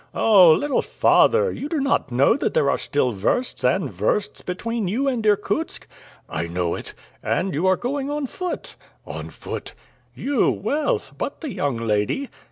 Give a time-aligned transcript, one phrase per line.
[0.15, 0.51] "Oh!
[0.53, 5.07] little father, you do not know that there are still versts and versts between you
[5.07, 5.85] and Irkutsk?"
[6.27, 8.75] "I know it." "And you are going on foot?"
[9.05, 9.75] "On foot."
[10.15, 11.03] "You, well!
[11.19, 12.31] but the young lady?"